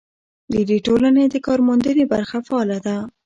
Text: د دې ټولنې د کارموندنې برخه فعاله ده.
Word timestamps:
د 0.51 0.53
دې 0.69 0.77
ټولنې 0.87 1.23
د 1.29 1.35
کارموندنې 1.47 2.03
برخه 2.13 2.37
فعاله 2.47 2.77
ده. 2.85 2.97